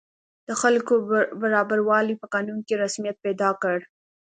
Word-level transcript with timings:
د 0.47 0.49
خلکو 0.61 0.93
برابروالی 1.41 2.15
په 2.21 2.27
قانون 2.33 2.59
کې 2.67 2.81
رسمیت 2.83 3.17
پیدا 3.25 3.49
کړ. 3.61 3.77